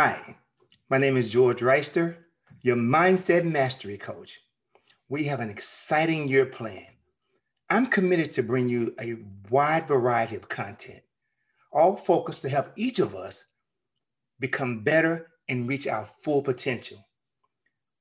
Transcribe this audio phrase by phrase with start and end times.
[0.00, 0.36] Hi,
[0.88, 2.18] my name is George Reister,
[2.62, 4.38] your Mindset Mastery Coach.
[5.08, 6.94] We have an exciting year planned.
[7.68, 9.16] I'm committed to bring you a
[9.50, 11.00] wide variety of content,
[11.72, 13.42] all focused to help each of us
[14.38, 17.04] become better and reach our full potential.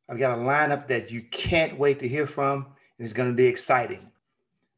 [0.07, 3.35] I've got a lineup that you can't wait to hear from, and it's going to
[3.35, 4.11] be exciting.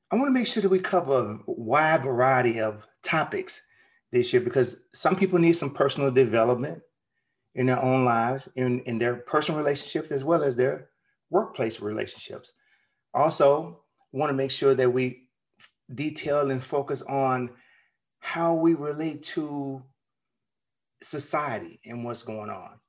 [0.10, 3.61] I want to make sure that we cover a wide variety of topics
[4.10, 6.82] this year because some people need some personal development
[7.59, 10.87] in their own lives, in, in their personal relationships, as well as their
[11.29, 12.54] workplace relationships.
[13.13, 13.82] Also,
[14.13, 15.27] want to make sure that we
[15.93, 17.49] detail and focus on
[18.19, 19.83] how we relate to
[21.04, 22.79] society and what's going on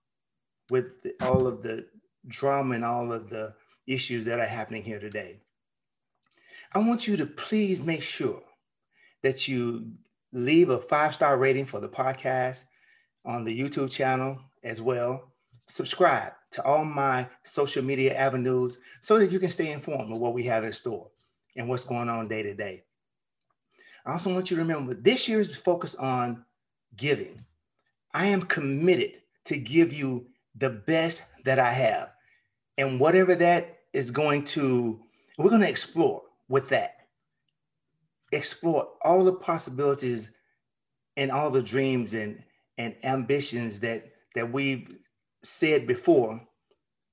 [0.71, 0.85] with
[1.21, 1.85] all of the
[2.29, 3.53] drama and all of the
[3.89, 5.41] issues that are happening here today.
[6.73, 8.45] I want you to please make sure
[9.25, 9.91] that you
[10.33, 12.67] leave a five star rating for the podcast
[13.25, 15.33] on the YouTube channel as well.
[15.67, 20.35] Subscribe to all my social media avenues so that you can stay informed of what
[20.35, 21.09] we have in store
[21.57, 22.83] and what's going on day to day.
[24.05, 26.45] I also want you to remember this year's focus on
[26.97, 27.41] giving.
[28.13, 32.11] I am committed to give you the best that I have.
[32.79, 35.01] And whatever that is going to,
[35.39, 36.97] we're going to explore with that.
[38.33, 40.31] Explore all the possibilities
[41.17, 42.43] and all the dreams and,
[42.79, 44.97] and ambitions that that we've
[45.43, 46.41] said before,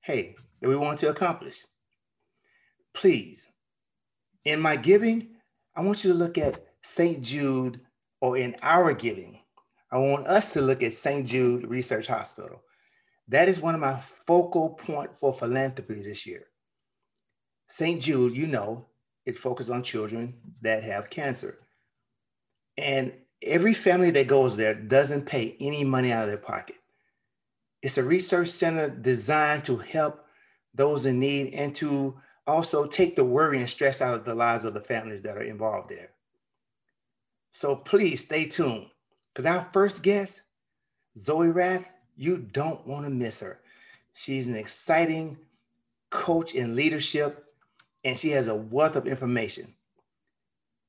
[0.02, 1.64] hey, that we want to accomplish.
[2.94, 3.48] Please,
[4.44, 5.28] in my giving,
[5.76, 7.22] I want you to look at St.
[7.22, 7.80] Jude,
[8.20, 9.38] or in our giving,
[9.90, 11.26] I want us to look at St.
[11.26, 12.62] Jude Research Hospital.
[13.28, 16.44] That is one of my focal point for philanthropy this year.
[17.68, 18.00] St.
[18.00, 18.86] Jude, you know,
[19.26, 21.58] it focuses on children that have cancer.
[22.78, 26.76] And every family that goes there doesn't pay any money out of their pocket.
[27.82, 30.26] It's a research center designed to help
[30.74, 32.16] those in need and to
[32.46, 35.42] also take the worry and stress out of the lives of the families that are
[35.42, 36.10] involved there.
[37.52, 38.86] So please stay tuned
[39.32, 40.42] because our first guest,
[41.16, 43.60] Zoe Routh, you don't want to miss her.
[44.14, 45.36] She's an exciting
[46.10, 47.44] coach in leadership
[48.04, 49.74] and she has a wealth of information.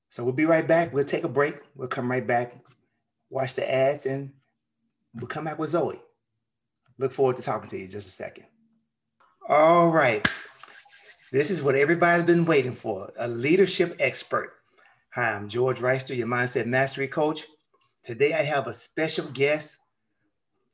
[0.09, 0.93] So we'll be right back.
[0.93, 1.59] We'll take a break.
[1.75, 2.55] We'll come right back,
[3.29, 4.31] watch the ads, and
[5.13, 5.99] we'll come back with Zoe.
[6.99, 8.43] Look forward to talking to you just a second.
[9.47, 10.27] All right.
[11.31, 14.51] This is what everybody's been waiting for a leadership expert.
[15.13, 17.47] Hi, I'm George Reister, your Mindset Mastery Coach.
[18.03, 19.77] Today I have a special guest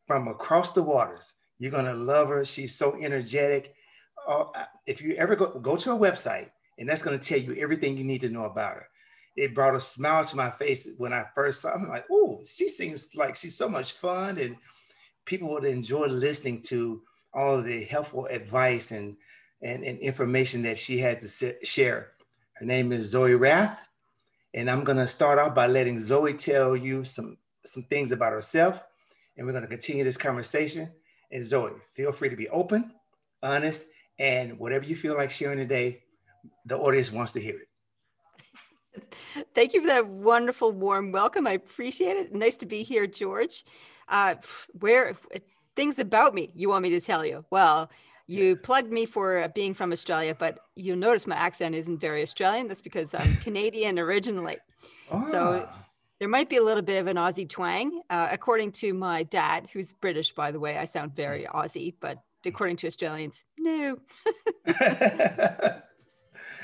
[0.08, 1.32] from across the waters.
[1.60, 2.44] You're going to love her.
[2.44, 3.76] She's so energetic.
[4.28, 4.46] Uh,
[4.88, 6.50] if you ever go, go to her website,
[6.80, 8.88] and that's going to tell you everything you need to know about her.
[9.36, 11.76] It brought a smile to my face when I first saw her.
[11.76, 14.56] I'm like, oh, she seems like she's so much fun and
[15.26, 17.02] people would enjoy listening to
[17.34, 19.18] all of the helpful advice and,
[19.62, 22.12] and, and information that she has to share.
[22.54, 23.78] Her name is Zoe Routh.
[24.54, 28.32] And I'm going to start off by letting Zoe tell you some, some things about
[28.32, 28.82] herself.
[29.36, 30.90] And we're going to continue this conversation.
[31.32, 32.94] And Zoe, feel free to be open,
[33.44, 33.86] honest,
[34.18, 36.04] and whatever you feel like sharing today,
[36.66, 39.06] the audience wants to hear it.
[39.54, 41.48] Thank you for that wonderful, warm welcome.
[41.48, 42.34] I appreciate it.
[42.34, 43.66] Nice to be here, George.
[44.08, 44.36] Uh,
[44.80, 45.16] where
[45.76, 47.46] things about me you want me to tell you?
[47.50, 47.90] Well,
[48.28, 52.68] you plugged me for being from Australia, but you'll notice my accent isn't very Australian.
[52.68, 54.58] That's because I'm Canadian originally.
[55.12, 55.28] Ah.
[55.30, 55.70] So
[56.20, 58.02] there might be a little bit of an Aussie twang.
[58.10, 61.54] Uh, according to my dad, who's British, by the way, I sound very mm.
[61.54, 63.98] Aussie, but according to Australians, no.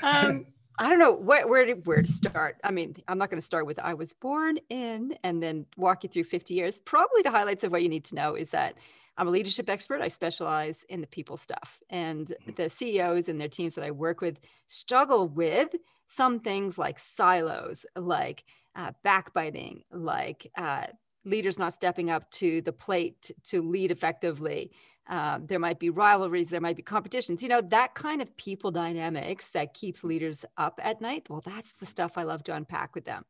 [0.02, 0.46] um,
[0.82, 2.56] I don't know where where to, where to start.
[2.64, 6.02] I mean, I'm not going to start with I was born in and then walk
[6.02, 6.80] you through 50 years.
[6.80, 8.76] Probably the highlights of what you need to know is that
[9.16, 10.00] I'm a leadership expert.
[10.00, 12.52] I specialize in the people stuff, and mm-hmm.
[12.56, 15.68] the CEOs and their teams that I work with struggle with
[16.08, 18.42] some things like silos, like
[18.74, 20.86] uh, backbiting, like uh,
[21.24, 24.72] leaders not stepping up to the plate to lead effectively
[25.08, 28.70] um, there might be rivalries, there might be competitions, you know, that kind of people
[28.70, 31.26] dynamics that keeps leaders up at night.
[31.28, 33.24] Well, that's the stuff I love to unpack with them.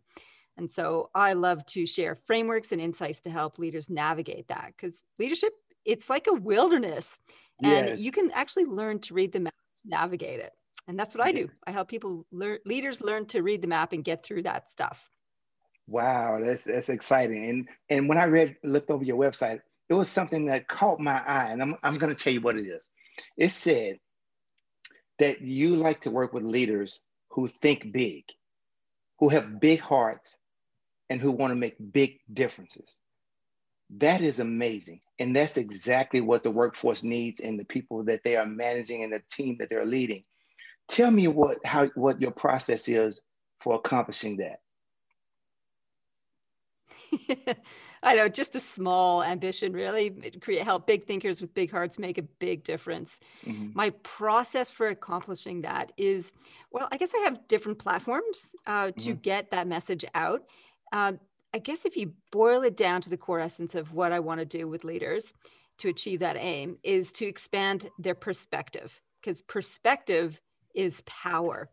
[0.56, 5.02] And so I love to share frameworks and insights to help leaders navigate that because
[5.18, 5.54] leadership,
[5.84, 7.18] it's like a wilderness
[7.62, 8.00] and yes.
[8.00, 9.54] you can actually learn to read the map,
[9.84, 10.52] navigate it.
[10.88, 11.48] And that's what I do.
[11.66, 15.10] I help people learn, leaders learn to read the map and get through that stuff.
[15.88, 17.48] Wow, that's that's exciting.
[17.48, 19.60] And and when I read looked over your website,
[19.92, 22.56] it was something that caught my eye, and I'm, I'm going to tell you what
[22.56, 22.88] it is.
[23.36, 23.98] It said
[25.18, 27.00] that you like to work with leaders
[27.32, 28.24] who think big,
[29.18, 30.38] who have big hearts,
[31.10, 32.98] and who want to make big differences.
[33.98, 35.00] That is amazing.
[35.18, 39.12] And that's exactly what the workforce needs and the people that they are managing and
[39.12, 40.24] the team that they're leading.
[40.88, 43.20] Tell me what how what your process is
[43.60, 44.61] for accomplishing that.
[48.02, 50.10] I know, just a small ambition, really.
[50.40, 53.18] Create help big thinkers with big hearts make a big difference.
[53.46, 53.70] Mm-hmm.
[53.74, 56.32] My process for accomplishing that is,
[56.70, 59.20] well, I guess I have different platforms uh, to mm-hmm.
[59.20, 60.42] get that message out.
[60.92, 61.12] Uh,
[61.54, 64.40] I guess if you boil it down to the core essence of what I want
[64.40, 65.32] to do with leaders
[65.78, 70.40] to achieve that aim, is to expand their perspective, because perspective
[70.74, 71.68] is power.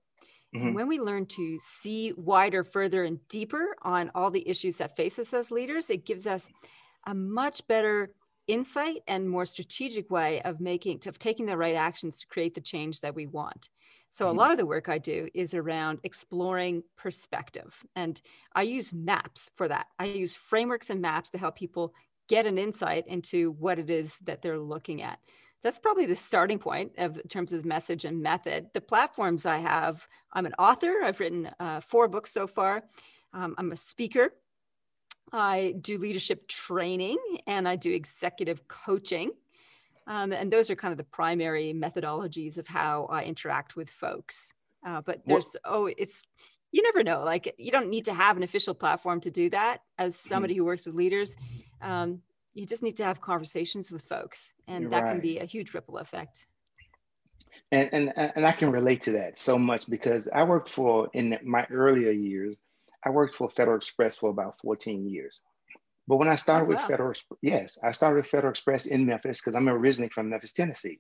[0.55, 0.73] Mm-hmm.
[0.73, 5.19] when we learn to see wider, further, and deeper on all the issues that face
[5.19, 6.49] us as leaders, it gives us
[7.05, 8.11] a much better
[8.47, 12.61] insight and more strategic way of making of taking the right actions to create the
[12.61, 13.69] change that we want.
[14.09, 14.37] So mm-hmm.
[14.37, 17.83] a lot of the work I do is around exploring perspective.
[17.95, 18.19] And
[18.55, 19.85] I use maps for that.
[19.99, 21.93] I use frameworks and maps to help people
[22.27, 25.19] get an insight into what it is that they're looking at
[25.61, 28.67] that's probably the starting point of in terms of message and method.
[28.73, 31.01] The platforms I have, I'm an author.
[31.03, 32.83] I've written uh, four books so far.
[33.33, 34.33] Um, I'm a speaker.
[35.31, 39.31] I do leadership training and I do executive coaching.
[40.07, 44.53] Um, and those are kind of the primary methodologies of how I interact with folks.
[44.85, 45.61] Uh, but there's, what?
[45.65, 46.25] oh, it's,
[46.71, 47.23] you never know.
[47.23, 50.29] Like, you don't need to have an official platform to do that as mm-hmm.
[50.29, 51.35] somebody who works with leaders.
[51.81, 52.21] Um,
[52.59, 55.11] you just need to have conversations with folks and You're that right.
[55.11, 56.45] can be a huge ripple effect.
[57.71, 61.37] And, and and i can relate to that so much because i worked for in
[61.43, 62.57] my earlier years
[63.05, 65.41] i worked for federal express for about 14 years.
[66.07, 66.75] But when i started oh, wow.
[66.75, 70.53] with federal yes i started with federal express in memphis because i'm originally from memphis
[70.53, 70.99] tennessee.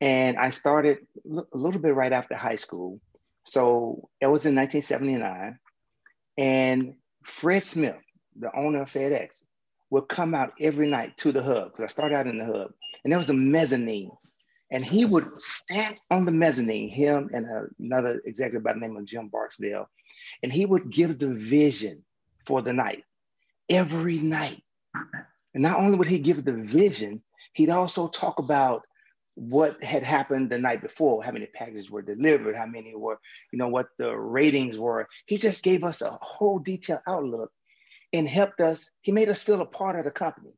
[0.00, 3.00] And i started a little bit right after high school.
[3.46, 5.58] So it was in 1979
[6.38, 6.94] and
[7.24, 8.02] fred smith
[8.36, 9.44] the owner of fedex
[9.90, 12.72] would come out every night to the hub because I started out in the hub,
[13.02, 14.10] and there was a mezzanine,
[14.70, 17.46] and he would stand on the mezzanine, him and
[17.78, 19.88] another executive by the name of Jim Barksdale,
[20.42, 22.02] and he would give the vision
[22.46, 23.04] for the night
[23.68, 24.62] every night.
[25.54, 27.22] And not only would he give the vision,
[27.52, 28.84] he'd also talk about
[29.36, 33.18] what had happened the night before, how many packages were delivered, how many were,
[33.52, 35.08] you know, what the ratings were.
[35.26, 37.50] He just gave us a whole detailed outlook
[38.14, 38.90] and helped us.
[39.02, 40.52] He made us feel a part of the company.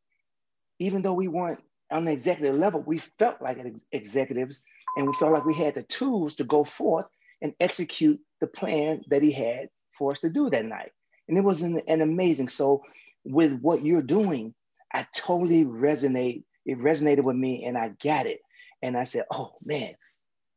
[0.79, 1.61] Even though we weren't
[1.91, 4.61] on the executive level, we felt like ex- executives
[4.97, 7.07] and we felt like we had the tools to go forth
[7.41, 10.93] and execute the plan that he had for us to do that night.
[11.29, 12.49] And it was an, an amazing.
[12.49, 12.83] So,
[13.25, 14.55] with what you're doing,
[14.93, 16.45] I totally resonate.
[16.67, 18.41] It resonated with me and I got it.
[18.83, 19.95] And I said, oh man.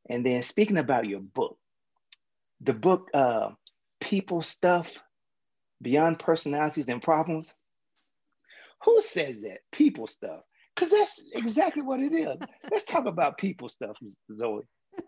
[0.09, 1.57] And then speaking about your book,
[2.61, 3.51] the book, uh,
[4.01, 5.01] People Stuff,
[5.81, 7.53] beyond personalities and problems?
[8.85, 9.59] Who says that?
[9.71, 10.43] People stuff.
[10.75, 12.39] Because that's exactly what it is.
[12.71, 13.97] Let's talk about people stuff,
[14.31, 14.61] Zoe.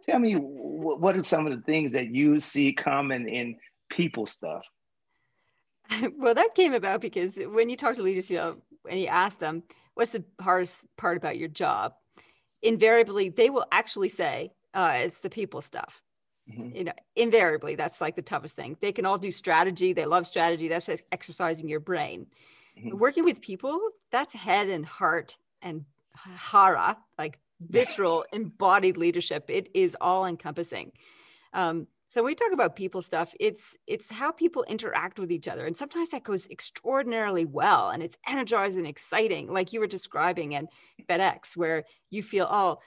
[0.03, 3.55] Tell me what are some of the things that you see common in
[3.89, 4.67] people stuff?
[6.17, 8.57] Well, that came about because when you talk to leaders, you know,
[8.89, 9.63] and you ask them,
[9.93, 11.93] what's the hardest part about your job?
[12.61, 16.01] Invariably, they will actually say, uh, it's the people stuff.
[16.51, 16.75] Mm-hmm.
[16.75, 18.77] You know, invariably, that's like the toughest thing.
[18.81, 19.93] They can all do strategy.
[19.93, 20.67] They love strategy.
[20.67, 22.27] That's exercising your brain.
[22.77, 22.97] Mm-hmm.
[22.97, 23.79] Working with people,
[24.11, 29.45] that's head and heart and hara, like visceral, embodied leadership.
[29.49, 30.91] It is all encompassing.
[31.53, 35.47] Um, so when we talk about people stuff, it's it's how people interact with each
[35.47, 39.87] other, and sometimes that goes extraordinarily well, and it's energizing and exciting, like you were
[39.87, 40.67] describing in
[41.09, 42.79] FedEx, where you feel oh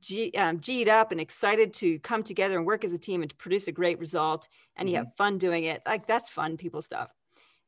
[0.00, 3.30] G, um, G'd up and excited to come together and work as a team and
[3.30, 4.94] to produce a great result and mm-hmm.
[4.94, 7.10] you have fun doing it like that's fun people stuff.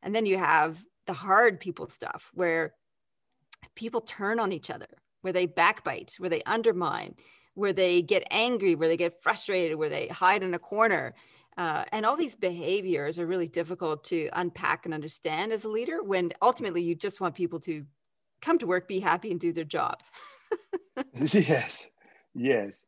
[0.03, 2.75] And then you have the hard people stuff where
[3.75, 4.89] people turn on each other
[5.23, 7.15] where they backbite where they undermine
[7.55, 11.15] where they get angry where they get frustrated where they hide in a corner.
[11.57, 16.03] Uh, and all these behaviors are really difficult to unpack and understand as a leader
[16.03, 17.85] when ultimately you just want people to
[18.41, 20.01] come to work be happy and do their job.
[21.15, 21.89] Yes
[22.39, 22.87] Yes.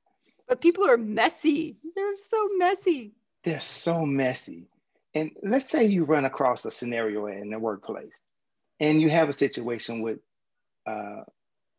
[0.48, 1.76] But people are messy.
[1.94, 3.12] They're so messy.
[3.44, 4.68] They're so messy.
[5.14, 8.20] And let's say you run across a scenario in the workplace
[8.78, 10.18] and you have a situation with
[10.86, 11.22] uh,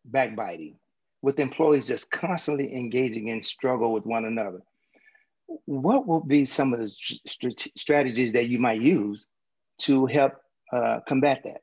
[0.03, 0.75] backbiting,
[1.21, 4.61] with employees just constantly engaging in struggle with one another.
[5.65, 9.27] What will be some of the st- strategies that you might use
[9.79, 10.33] to help
[10.71, 11.61] uh, combat that?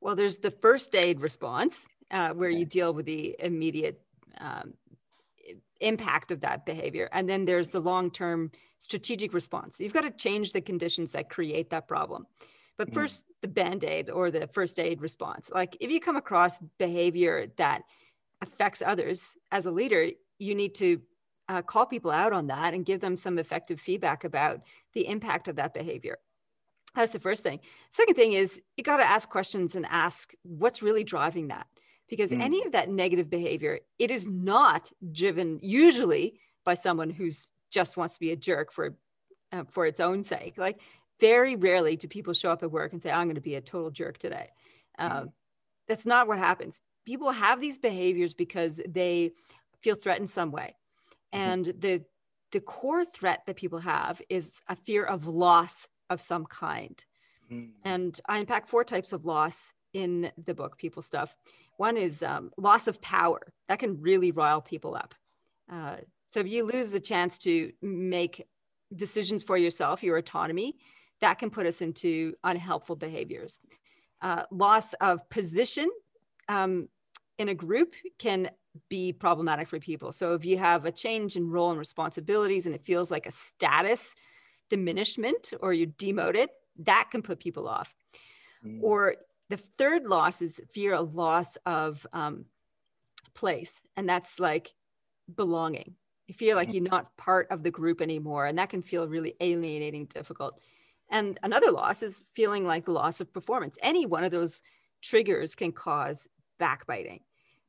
[0.00, 4.00] Well, there's the first aid response, uh, where you deal with the immediate
[4.40, 4.74] um,
[5.80, 7.08] impact of that behavior.
[7.12, 9.80] And then there's the long term strategic response.
[9.80, 12.26] You've got to change the conditions that create that problem.
[12.76, 12.94] But mm.
[12.94, 15.50] first, the band aid or the first aid response.
[15.52, 17.82] Like if you come across behavior that
[18.40, 21.00] affects others as a leader, you need to
[21.48, 24.60] uh, call people out on that and give them some effective feedback about
[24.92, 26.18] the impact of that behavior.
[26.94, 27.60] That's the first thing.
[27.92, 31.66] Second thing is you got to ask questions and ask what's really driving that.
[32.08, 32.42] Because mm.
[32.42, 38.14] any of that negative behavior, it is not driven usually by someone who's just wants
[38.14, 38.96] to be a jerk for
[39.52, 40.56] uh, for its own sake.
[40.56, 40.80] Like
[41.20, 43.60] very rarely do people show up at work and say, "I'm going to be a
[43.60, 44.48] total jerk today."
[44.98, 45.26] Uh,
[45.86, 46.80] That's not what happens.
[47.04, 49.32] People have these behaviors because they
[49.80, 50.74] feel threatened some way,
[51.32, 51.40] mm-hmm.
[51.40, 52.04] and the
[52.52, 57.04] the core threat that people have is a fear of loss of some kind.
[57.52, 57.70] Mm.
[57.84, 61.34] And I unpack four types of loss in the book, People Stuff.
[61.76, 63.40] One is um, loss of power.
[63.68, 65.14] That can really rile people up.
[65.72, 65.96] Uh,
[66.32, 68.46] so if you lose the chance to make
[68.94, 70.76] decisions for yourself, your autonomy,
[71.20, 73.58] that can put us into unhelpful behaviors.
[74.20, 75.88] Uh, loss of position
[76.48, 76.88] um,
[77.38, 78.50] in a group can
[78.88, 80.12] be problematic for people.
[80.12, 83.30] So if you have a change in role and responsibilities and it feels like a
[83.30, 84.14] status
[84.70, 86.50] diminishment or you're demoted,
[86.84, 87.94] that can put people off.
[88.64, 88.80] Mm.
[88.82, 89.16] Or
[89.48, 92.44] the third loss is fear of loss of um,
[93.34, 93.80] place.
[93.96, 94.74] And that's like
[95.34, 95.94] belonging.
[96.26, 96.74] You feel like mm.
[96.74, 98.46] you're not part of the group anymore.
[98.46, 100.60] And that can feel really alienating, difficult.
[101.10, 103.78] And another loss is feeling like the loss of performance.
[103.82, 104.60] Any one of those
[105.02, 106.28] triggers can cause
[106.58, 107.20] backbiting.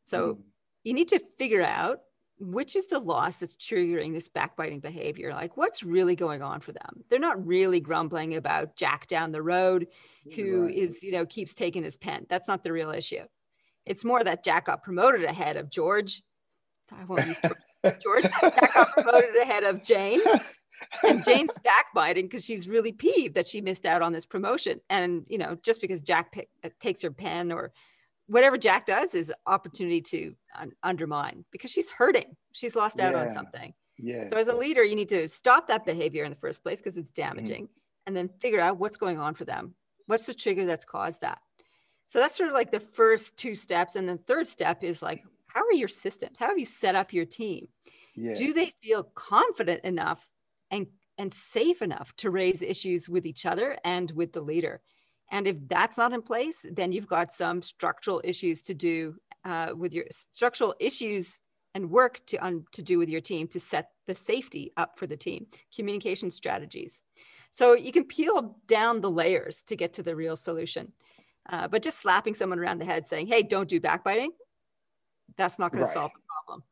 [0.05, 0.39] So mm.
[0.83, 2.01] you need to figure out
[2.39, 6.71] which is the loss that's triggering this backbiting behavior like what's really going on for
[6.71, 9.87] them they're not really grumbling about jack down the road
[10.35, 10.75] who right.
[10.75, 13.23] is you know keeps taking his pen that's not the real issue
[13.85, 16.21] it's more that jack got promoted ahead of george
[16.97, 18.23] i won't use george, george.
[18.23, 20.21] jack got promoted ahead of jane
[21.03, 24.79] and Jane's backbiting because she's really peeved that she missed out on this promotion.
[24.89, 27.71] And you know, just because Jack pick, uh, takes her pen or
[28.29, 32.35] whatever Jack does is opportunity to un- undermine because she's hurting.
[32.53, 33.21] She's lost out yeah.
[33.21, 33.73] on something.
[33.97, 34.27] Yeah.
[34.27, 36.97] So as a leader, you need to stop that behavior in the first place because
[36.97, 37.29] it's mm-hmm.
[37.29, 38.07] damaging, mm-hmm.
[38.07, 39.75] and then figure out what's going on for them.
[40.05, 41.39] What's the trigger that's caused that?
[42.07, 45.23] So that's sort of like the first two steps, and then third step is like,
[45.47, 46.39] how are your systems?
[46.39, 47.67] How have you set up your team?
[48.15, 50.29] Do they feel confident enough
[50.71, 50.87] and
[51.19, 54.81] and safe enough to raise issues with each other and with the leader.
[55.31, 59.73] And if that's not in place, then you've got some structural issues to do uh,
[59.75, 61.39] with your structural issues
[61.75, 65.05] and work to, um, to do with your team to set the safety up for
[65.05, 65.45] the team,
[65.75, 67.01] communication strategies.
[67.51, 70.93] So you can peel down the layers to get to the real solution.
[71.47, 74.31] Uh, but just slapping someone around the head saying, hey, don't do backbiting,
[75.37, 75.87] that's not going right.
[75.87, 76.63] to solve the problem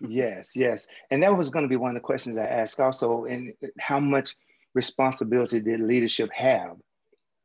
[0.00, 0.86] yes, yes.
[1.10, 3.24] And that was going to be one of the questions I asked also.
[3.24, 4.36] And how much
[4.74, 6.76] responsibility did leadership have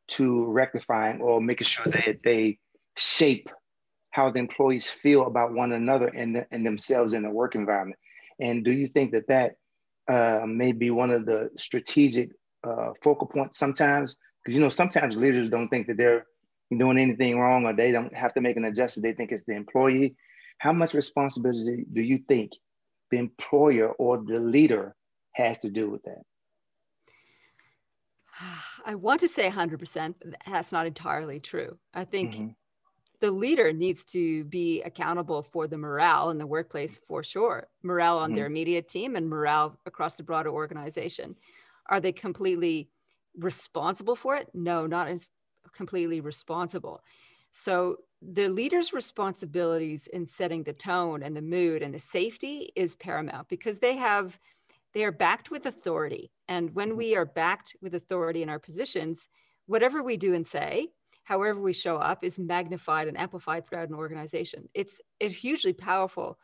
[0.08, 2.58] to rectifying or making sure that they
[2.96, 3.48] shape
[4.10, 7.98] how the employees feel about one another and, the, and themselves in the work environment?
[8.40, 9.54] And do you think that that
[10.08, 12.30] uh, may be one of the strategic
[12.62, 14.16] uh, focal points sometimes?
[14.44, 16.26] Because you know sometimes leaders don't think that they're
[16.76, 19.04] doing anything wrong or they don't have to make an adjustment.
[19.04, 20.16] They think it's the employee
[20.58, 22.52] how much responsibility do you think
[23.10, 24.94] the employer or the leader
[25.32, 26.22] has to do with that?
[28.86, 30.14] I want to say 100%.
[30.46, 31.78] That's not entirely true.
[31.92, 32.48] I think mm-hmm.
[33.20, 37.68] the leader needs to be accountable for the morale in the workplace for sure.
[37.82, 38.36] Morale on mm-hmm.
[38.36, 41.36] their immediate team and morale across the broader organization.
[41.88, 42.88] Are they completely
[43.36, 44.48] responsible for it?
[44.54, 45.08] No, not
[45.74, 47.02] completely responsible.
[47.50, 52.96] So the leader's responsibilities in setting the tone and the mood and the safety is
[52.96, 54.38] paramount because they have
[54.94, 56.98] they are backed with authority and when mm-hmm.
[56.98, 59.28] we are backed with authority in our positions
[59.66, 60.88] whatever we do and say
[61.24, 66.38] however we show up is magnified and amplified throughout an organization it's a hugely powerful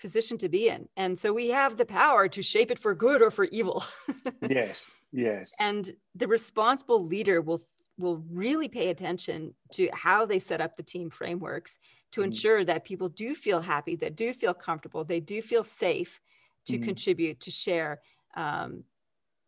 [0.00, 3.20] position to be in and so we have the power to shape it for good
[3.20, 3.84] or for evil
[4.48, 7.62] yes yes and the responsible leader will
[8.00, 11.78] will really pay attention to how they set up the team frameworks
[12.12, 12.28] to mm-hmm.
[12.28, 16.20] ensure that people do feel happy, that do feel comfortable, they do feel safe
[16.66, 16.84] to mm-hmm.
[16.84, 18.00] contribute, to share,
[18.36, 18.84] um,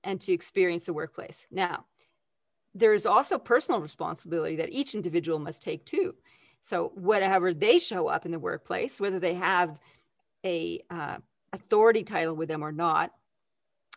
[0.04, 1.46] and to experience the workplace.
[1.50, 1.86] Now,
[2.74, 6.14] there is also personal responsibility that each individual must take too.
[6.60, 9.78] So, whatever they show up in the workplace, whether they have
[10.44, 11.18] a uh,
[11.52, 13.12] authority title with them or not,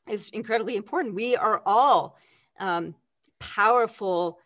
[0.10, 1.16] is incredibly important.
[1.16, 2.18] We are all
[2.60, 2.96] um,
[3.40, 4.40] powerful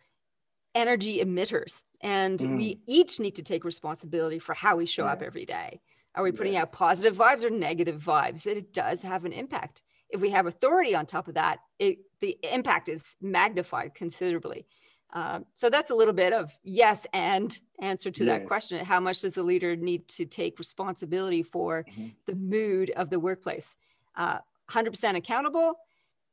[0.76, 2.58] energy emitters and mm.
[2.58, 5.12] we each need to take responsibility for how we show yeah.
[5.12, 5.80] up every day
[6.16, 6.62] are we putting yeah.
[6.62, 10.96] out positive vibes or negative vibes it does have an impact if we have authority
[10.96, 14.66] on top of that it, the impact is magnified considerably
[15.12, 18.32] Um, so that's a little bit of yes and answer to yes.
[18.32, 18.86] that question.
[18.86, 22.10] How much does a leader need to take responsibility for mm-hmm.
[22.28, 23.76] the mood of the workplace?
[24.16, 24.40] Uh,
[24.70, 25.74] 100% accountable,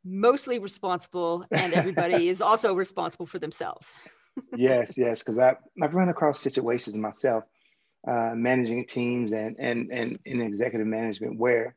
[0.05, 3.95] mostly responsible, and everybody is also responsible for themselves.
[4.57, 7.45] yes, yes, because I've run across situations myself,
[8.07, 11.77] uh, managing teams and, and, and in executive management where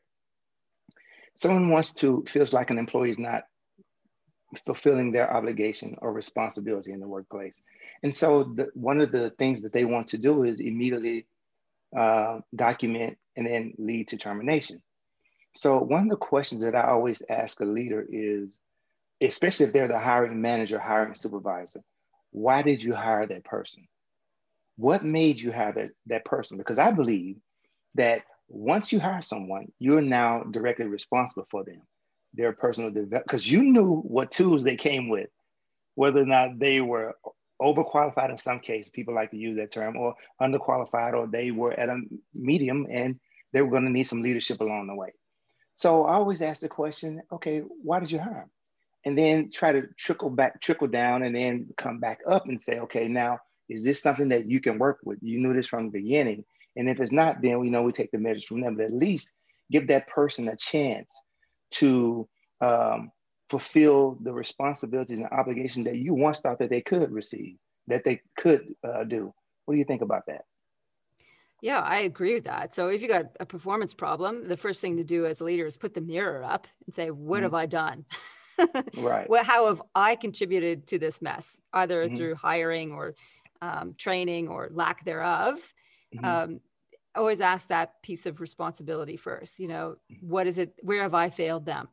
[1.36, 3.44] someone wants to, feels like an employee is not
[4.66, 7.62] fulfilling their obligation or responsibility in the workplace.
[8.04, 11.28] And so the, one of the things that they want to do is immediately
[11.96, 14.82] uh, document and then lead to termination.
[15.56, 18.60] So one of the questions that I always ask a leader is,
[19.22, 21.82] especially if they're the hiring manager, hiring supervisor,
[22.32, 23.88] why did you hire that person?
[24.78, 26.58] What made you hire that, that person?
[26.58, 27.38] Because I believe
[27.96, 31.82] that once you hire someone, you're now directly responsible for them
[32.34, 35.30] their personal development because you knew what tools they came with,
[35.96, 37.16] whether or not they were
[37.62, 41.74] overqualified in some cases, people like to use that term, or underqualified, or they were
[41.74, 42.00] at a
[42.34, 43.20] medium and
[43.52, 45.12] they were going to need some leadership along the way.
[45.76, 48.48] So I always ask the question, okay, why did you hire?
[49.06, 52.80] And then try to trickle back, trickle down, and then come back up and say,
[52.80, 53.40] okay, now
[53.70, 55.20] is this something that you can work with?
[55.22, 56.44] You knew this from the beginning.
[56.76, 58.94] And if it's not, then we know we take the measures from them, but at
[58.94, 59.34] least
[59.72, 61.20] give that person a chance
[61.72, 62.28] to
[62.62, 63.12] um,
[63.50, 67.58] fulfill the responsibilities and obligations that you once thought that they could receive,
[67.88, 69.34] that they could uh, do.
[69.66, 70.46] What do you think about that?
[71.62, 72.74] Yeah, I agree with that.
[72.74, 75.66] So if you got a performance problem, the first thing to do as a leader
[75.66, 77.44] is put the mirror up and say, what mm-hmm.
[77.44, 78.06] have I done?
[78.98, 79.30] right.
[79.30, 82.16] Well, how have I contributed to this mess, either mm-hmm.
[82.16, 83.16] through hiring or
[83.62, 85.74] um, training or lack thereof?
[86.16, 86.26] Mm-hmm.
[86.26, 86.60] Um,
[87.16, 89.60] always ask that piece of responsibility first.
[89.60, 90.74] You know, what is it?
[90.82, 91.88] Where have I failed them?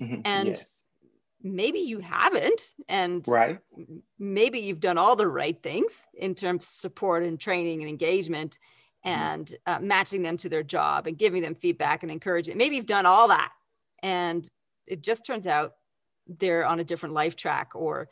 [0.00, 0.20] Mm-hmm.
[0.24, 0.82] And yes.
[1.42, 3.58] maybe you haven't, and right.
[4.18, 8.58] maybe you've done all the right things in terms of support and training and engagement
[9.04, 9.20] mm-hmm.
[9.20, 12.56] and uh, matching them to their job and giving them feedback and encouraging.
[12.56, 13.52] Maybe you've done all that,
[14.02, 14.48] and
[14.86, 15.74] it just turns out
[16.26, 18.08] they're on a different life track, or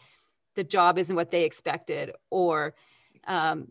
[0.54, 2.74] the job isn't what they expected, or
[3.26, 3.68] um,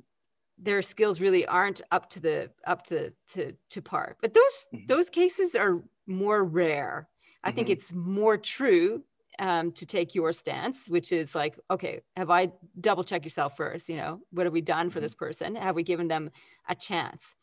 [0.62, 4.86] their skills really aren't up to the up to to, to par but those mm-hmm.
[4.88, 7.08] those cases are more rare
[7.44, 7.56] i mm-hmm.
[7.56, 9.04] think it's more true
[9.40, 13.88] um, to take your stance which is like okay have i double check yourself first
[13.88, 15.06] you know what have we done for mm-hmm.
[15.06, 16.30] this person have we given them
[16.68, 17.36] a chance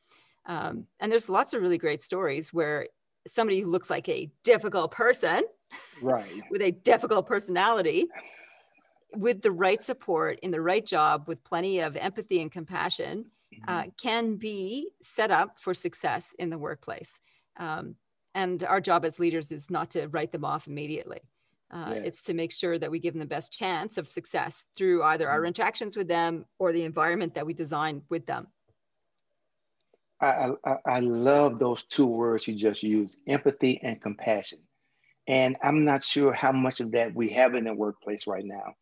[0.46, 2.86] um, and there's lots of really great stories where
[3.26, 5.42] somebody who looks like a difficult person
[6.02, 8.06] right with a difficult personality
[9.14, 13.26] with the right support in the right job with plenty of empathy and compassion
[13.68, 13.88] uh, mm-hmm.
[14.00, 17.20] can be set up for success in the workplace
[17.58, 17.94] um,
[18.34, 21.20] and our job as leaders is not to write them off immediately
[21.72, 22.02] uh, yes.
[22.04, 25.28] it's to make sure that we give them the best chance of success through either
[25.28, 25.46] our mm-hmm.
[25.46, 28.46] interactions with them or the environment that we design with them
[30.20, 34.58] I, I, I love those two words you just used empathy and compassion
[35.28, 38.74] and i'm not sure how much of that we have in the workplace right now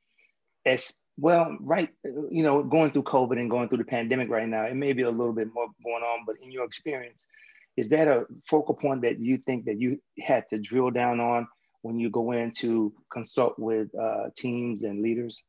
[0.67, 4.65] as well, right, you know, going through COVID and going through the pandemic right now,
[4.65, 7.27] it may be a little bit more going on, but in your experience,
[7.77, 11.47] is that a focal point that you think that you had to drill down on
[11.83, 15.43] when you go in to consult with uh, teams and leaders?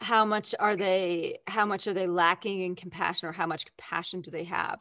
[0.00, 1.38] How much are they?
[1.46, 4.80] How much are they lacking in compassion, or how much compassion do they have?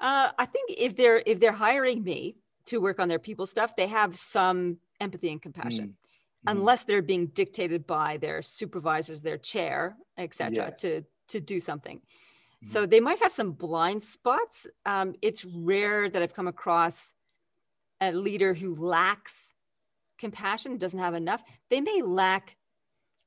[0.00, 3.76] Uh, I think if they're if they're hiring me to work on their people stuff,
[3.76, 5.88] they have some empathy and compassion.
[5.88, 6.07] Mm.
[6.48, 10.70] Unless they're being dictated by their supervisors, their chair, etc., yeah.
[10.70, 11.98] to to do something.
[11.98, 12.72] Mm-hmm.
[12.72, 14.66] So they might have some blind spots.
[14.86, 17.12] Um, it's rare that I've come across
[18.00, 19.54] a leader who lacks
[20.18, 21.42] compassion, doesn't have enough.
[21.70, 22.56] They may lack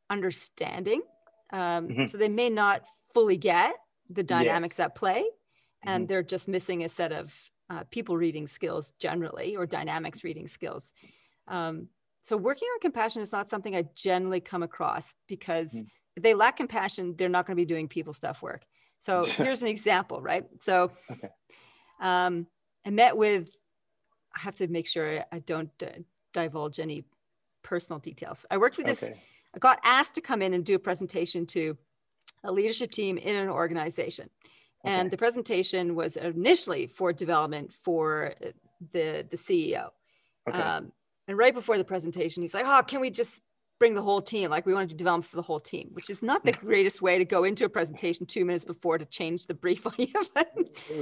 [0.10, 1.02] understanding.
[1.52, 2.06] Um, mm-hmm.
[2.06, 3.76] So they may not fully get
[4.10, 4.86] the dynamics yes.
[4.86, 5.26] at play,
[5.84, 6.10] and mm-hmm.
[6.10, 7.34] they're just missing a set of
[7.70, 10.94] uh, people reading skills generally or dynamics reading skills.
[11.48, 11.88] Um,
[12.22, 15.86] so working on compassion is not something I generally come across because mm.
[16.16, 18.64] if they lack compassion, they're not going to be doing people stuff work.
[19.00, 20.46] So here's an example, right?
[20.62, 21.30] So okay.
[22.00, 22.48] um,
[22.86, 23.50] I met with,
[24.36, 25.88] I have to make sure I don't uh,
[26.32, 27.06] divulge any
[27.64, 28.46] personal details.
[28.50, 29.04] I worked with this.
[29.04, 31.78] I got asked to come in and do a presentation to
[32.44, 34.30] a leadership team in an organization.
[34.86, 34.94] Okay.
[34.94, 38.50] And the presentation was initially for development for uh,
[38.94, 39.90] the, the CEO.
[40.48, 40.58] Okay.
[40.58, 40.92] Um,
[41.32, 43.40] and right before the presentation, he's like, oh, can we just
[43.80, 44.50] bring the whole team?
[44.50, 47.18] Like we want to develop for the whole team, which is not the greatest way
[47.18, 50.12] to go into a presentation two minutes before to change the brief on you.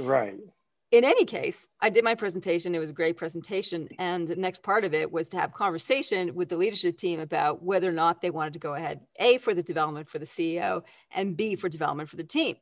[0.02, 0.36] right.
[0.92, 2.76] in any case, I did my presentation.
[2.76, 3.88] It was a great presentation.
[3.98, 7.60] And the next part of it was to have conversation with the leadership team about
[7.60, 10.84] whether or not they wanted to go ahead, A, for the development for the CEO,
[11.10, 12.54] and B, for development for the team.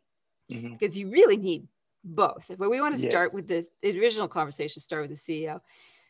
[0.50, 0.72] Mm-hmm.
[0.72, 1.68] Because you really need
[2.02, 2.50] both.
[2.59, 5.61] But we want to start with the, the, original conversation, start with the CEO.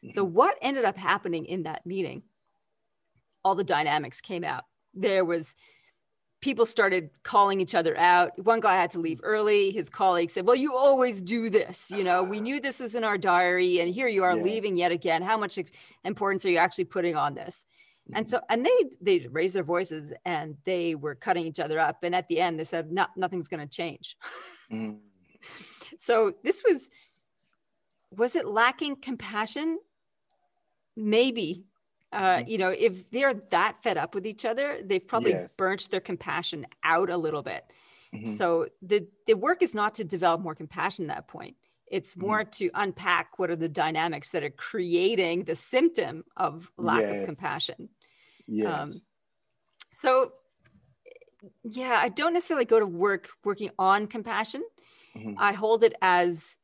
[0.05, 0.11] Mm-hmm.
[0.11, 2.23] So, what ended up happening in that meeting?
[3.45, 4.65] All the dynamics came out.
[4.95, 5.55] There was
[6.41, 8.33] people started calling each other out.
[8.45, 9.71] One guy had to leave early.
[9.71, 11.91] His colleague said, Well, you always do this.
[11.91, 14.43] You know, we knew this was in our diary, and here you are yeah.
[14.43, 15.23] leaving yet again.
[15.23, 15.59] How much
[16.05, 17.67] importance are you actually putting on this?
[18.15, 18.31] And mm-hmm.
[18.31, 21.99] so, and they they raised their voices and they were cutting each other up.
[22.03, 24.17] And at the end, they said, "No, nothing's going to change."
[24.73, 24.99] Mm.
[25.99, 26.89] so this was
[28.11, 29.79] was it lacking compassion?
[30.99, 31.65] Maybe
[32.13, 32.49] uh, mm-hmm.
[32.49, 35.55] you know, if they're that fed up with each other, they've probably yes.
[35.57, 37.71] burnt their compassion out a little bit.
[38.15, 38.37] Mm-hmm.
[38.37, 41.57] So the the work is not to develop more compassion at that point.
[41.87, 42.27] It's mm-hmm.
[42.27, 42.51] more mm-hmm.
[42.51, 47.21] to unpack what are the dynamics that are creating the symptom of lack yes.
[47.21, 47.89] of compassion.
[48.47, 48.95] Yes.
[48.95, 49.03] Um,
[49.99, 50.33] so
[51.63, 54.63] yeah, I don't necessarily go to work working on compassion.
[55.15, 55.35] Mm-hmm.
[55.37, 56.57] I hold it as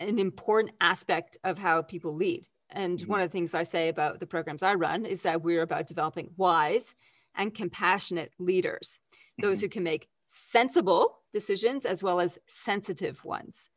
[0.00, 2.46] an important aspect of how people lead.
[2.72, 3.10] And mm-hmm.
[3.10, 5.86] one of the things I say about the programs I run is that we're about
[5.86, 6.94] developing wise
[7.34, 9.00] and compassionate leaders,
[9.40, 9.66] those mm-hmm.
[9.66, 13.70] who can make sensible decisions as well as sensitive ones.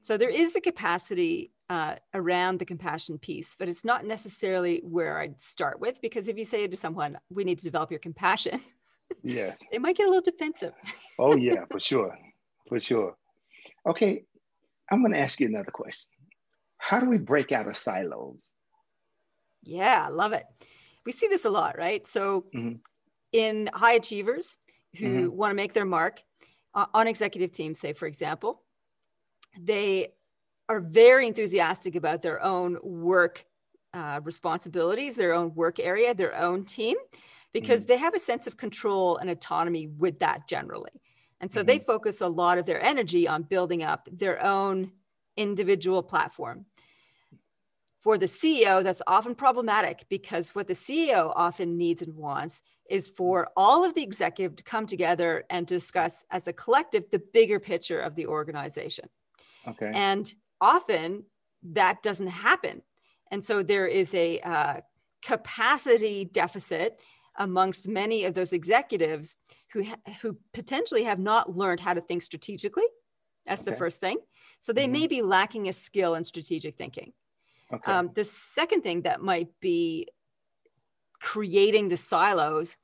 [0.00, 5.18] So there is a capacity uh, around the compassion piece, but it's not necessarily where
[5.18, 8.60] I'd start with because if you say to someone, "We need to develop your compassion,"
[9.22, 10.74] yes, they might get a little defensive.
[11.18, 12.18] oh yeah, for sure,
[12.68, 13.16] for sure.
[13.86, 14.24] Okay,
[14.90, 16.10] I'm going to ask you another question
[16.84, 18.52] how do we break out of silos?
[19.62, 20.44] Yeah, I love it.
[21.06, 22.06] We see this a lot, right?
[22.06, 22.74] So, mm-hmm.
[23.32, 24.58] in high achievers
[24.98, 25.34] who mm-hmm.
[25.34, 26.22] want to make their mark
[26.74, 28.64] uh, on executive teams, say, for example,
[29.58, 30.08] they
[30.68, 33.46] are very enthusiastic about their own work
[33.94, 36.98] uh, responsibilities, their own work area, their own team,
[37.54, 37.88] because mm-hmm.
[37.88, 40.90] they have a sense of control and autonomy with that generally.
[41.40, 41.86] And so they mm-hmm.
[41.86, 44.92] focus a lot of their energy on building up their own
[45.36, 46.66] individual platform.
[47.98, 53.08] For the CEO, that's often problematic because what the CEO often needs and wants is
[53.08, 57.58] for all of the executive to come together and discuss as a collective the bigger
[57.58, 59.08] picture of the organization.
[59.66, 59.90] Okay.
[59.94, 61.24] And often
[61.62, 62.82] that doesn't happen.
[63.30, 64.80] And so there is a uh,
[65.22, 67.00] capacity deficit
[67.38, 69.36] amongst many of those executives
[69.72, 69.84] who,
[70.20, 72.84] who potentially have not learned how to think strategically
[73.46, 73.70] that's okay.
[73.70, 74.18] the first thing.
[74.60, 74.92] So they mm-hmm.
[74.92, 77.12] may be lacking a skill in strategic thinking.
[77.72, 77.92] Okay.
[77.92, 80.08] Um, the second thing that might be
[81.20, 82.76] creating the silos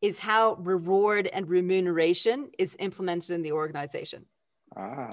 [0.00, 4.26] is how reward and remuneration is implemented in the organization.
[4.76, 5.08] Ah.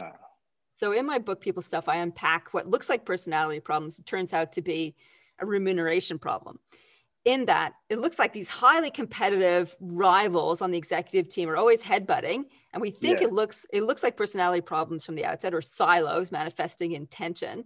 [0.75, 3.97] So in my book, People Stuff, I unpack what looks like personality problems.
[3.97, 4.95] It turns out to be
[5.39, 6.59] a remuneration problem
[7.25, 11.81] in that it looks like these highly competitive rivals on the executive team are always
[11.81, 13.27] headbutting and we think yeah.
[13.27, 17.65] it looks it looks like personality problems from the outset or silos manifesting in tension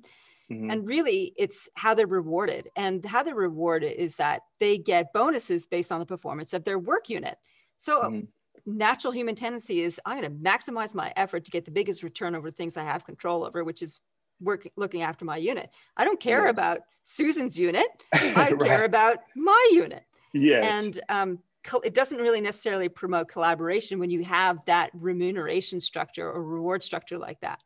[0.49, 0.71] mm-hmm.
[0.71, 5.65] and really it's how they're rewarded and how they're rewarded is that they get bonuses
[5.65, 7.37] based on the performance of their work unit
[7.77, 8.21] so mm-hmm.
[8.65, 12.33] natural human tendency is i'm going to maximize my effort to get the biggest return
[12.33, 13.99] over things i have control over which is
[14.39, 15.69] work looking after my unit.
[15.97, 16.51] I don't care yes.
[16.51, 17.87] about Susan's unit.
[18.13, 18.59] I right.
[18.59, 20.03] care about my unit.
[20.33, 20.85] Yes.
[20.85, 21.39] And um,
[21.83, 27.17] it doesn't really necessarily promote collaboration when you have that remuneration structure or reward structure
[27.17, 27.59] like that.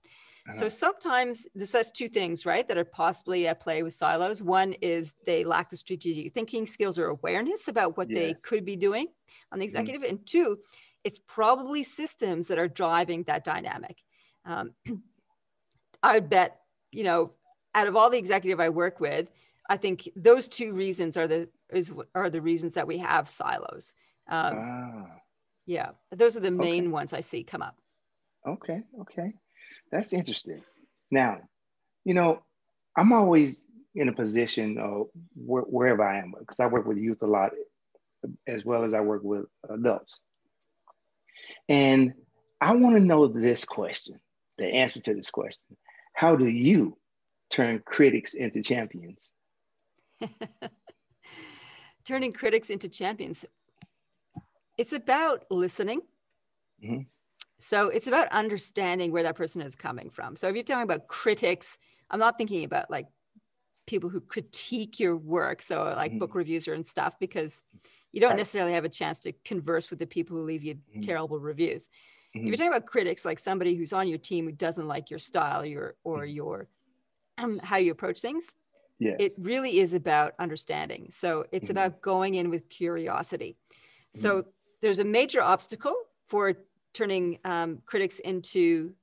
[0.50, 0.58] Uh-huh.
[0.58, 4.42] So sometimes this has two things, right, that are possibly at play with silos.
[4.42, 8.20] One is they lack the strategic thinking skills or awareness about what yes.
[8.20, 9.08] they could be doing
[9.52, 9.70] on the mm.
[9.70, 10.02] executive.
[10.02, 10.10] Mm.
[10.10, 10.58] And two,
[11.06, 14.04] it's probably systems that are driving that dynamic.
[14.46, 14.72] Um,
[16.04, 16.60] I would bet
[16.94, 17.32] you know,
[17.76, 19.28] out of all the executive I work with,
[19.70, 23.96] I think those two reasons are the is are the reasons that we have silos.
[24.30, 25.06] Um, ah.
[25.66, 26.92] Yeah, those are the main okay.
[26.92, 27.78] ones I see come up.
[28.46, 29.34] Okay, okay,
[29.92, 30.62] that's interesting.
[31.10, 31.40] Now,
[32.04, 32.44] you know,
[32.98, 37.22] I'm always in a position of wh- wherever I am because I work with youth
[37.22, 37.52] a lot,
[38.46, 40.20] as well as I work with adults,
[41.70, 42.14] and
[42.60, 44.20] I want to know this question,
[44.58, 45.78] the answer to this question
[46.14, 46.98] how do you
[47.50, 49.32] turn critics into champions?
[52.06, 53.46] Turning critics into champions.
[54.78, 56.02] It's about listening.
[56.84, 57.02] Mm-hmm.
[57.60, 60.36] So it's about understanding where that person is coming from.
[60.36, 61.78] So if you're talking about critics,
[62.10, 63.08] I'm not thinking about like
[63.88, 66.20] people who critique your work, so like mm-hmm.
[66.20, 67.64] book reviews and stuff, because
[68.12, 71.02] you don't necessarily have a chance to converse with the people who leave you mm-hmm.
[71.02, 71.90] terrible reviews.
[72.36, 72.48] Mm-hmm.
[72.48, 75.20] If you're talking about critics, like somebody who's on your team who doesn't like your
[75.20, 76.36] style, your or mm-hmm.
[76.36, 76.68] your
[77.38, 78.54] um, how you approach things.
[79.00, 79.16] Yes.
[79.20, 81.10] It really is about understanding.
[81.10, 81.72] So it's Mhm.
[81.72, 83.58] about going in with curiosity.
[84.14, 84.50] So Mm-hmm.
[84.82, 85.96] there's a major obstacle
[86.28, 86.54] for
[86.94, 88.94] turning um, critics into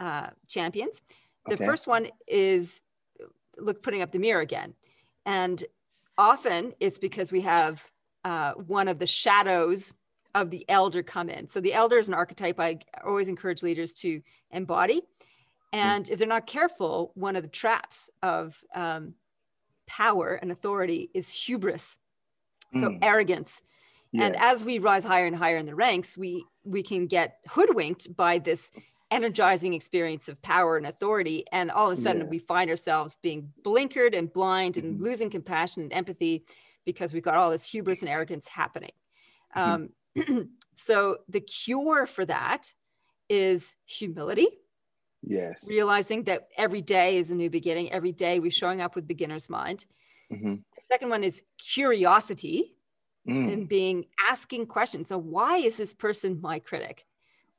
[0.00, 1.00] uh, champions.
[1.46, 1.64] The Okay.
[1.64, 2.82] first one is
[3.58, 4.74] look putting up the mirror again,
[5.26, 5.64] and
[6.16, 7.90] often it's because we have
[8.24, 9.92] uh, one of the shadows
[10.40, 11.48] of the elder come in.
[11.48, 14.20] So the elder is an archetype I always encourage leaders to
[14.50, 15.02] embody.
[15.72, 19.14] And if they're not careful, one of the traps of um,
[19.86, 21.98] power and authority is hubris,
[22.74, 22.98] so Mm.
[23.02, 23.62] arrogance.
[24.14, 28.14] And as we rise higher and higher in the ranks, we we can get hoodwinked
[28.16, 28.70] by this
[29.10, 33.52] energizing experience of power and authority, and all of a sudden we find ourselves being
[33.62, 35.02] blinkered and blind and Mhm.
[35.02, 36.44] losing compassion and empathy
[36.84, 38.92] because we've got all this hubris and arrogance happening.
[39.54, 39.90] Um,
[40.74, 42.72] so the cure for that
[43.28, 44.48] is humility
[45.22, 45.66] yes.
[45.68, 47.90] realizing that every day is a new beginning.
[47.92, 49.84] Every day we're showing up with beginner's mind.
[50.32, 50.62] Mhm.
[50.76, 52.74] The second one is curiosity
[53.26, 53.52] Mm.
[53.52, 55.08] and being asking questions.
[55.08, 57.04] So why is this person my critic?